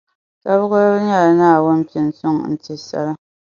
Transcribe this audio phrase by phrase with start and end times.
[0.41, 3.13] Taba golibu nyɛla Naawuni pini suŋ n-ti sala.